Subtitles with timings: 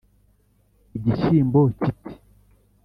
[0.97, 2.13] Igishyimbo kiti: